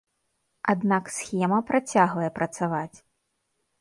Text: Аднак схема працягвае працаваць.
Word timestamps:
Аднак 0.73 1.11
схема 1.17 1.59
працягвае 1.69 2.29
працаваць. 2.41 2.97